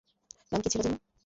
[0.51, 0.93] নাম কী ছিলো যেন?